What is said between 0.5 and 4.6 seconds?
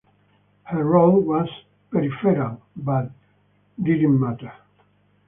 Her role was peripheral but that didn't matter.